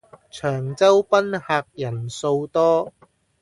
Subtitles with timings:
[0.03, 0.09] 長洲賓
[1.39, 2.91] 客人數多